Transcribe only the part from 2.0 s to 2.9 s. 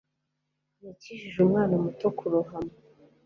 kurohama.